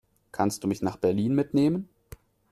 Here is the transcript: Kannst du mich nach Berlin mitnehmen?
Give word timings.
Kannst 0.31 0.63
du 0.63 0.67
mich 0.67 0.81
nach 0.81 0.97
Berlin 0.97 1.35
mitnehmen? 1.35 1.87